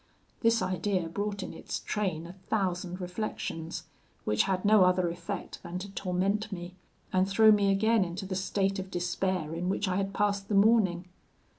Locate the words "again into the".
7.69-8.33